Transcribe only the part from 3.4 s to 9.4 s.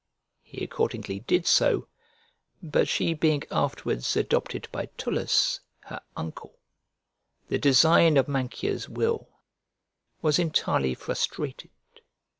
afterwards adopted by Tullus, her uncle, the design of Mancia's will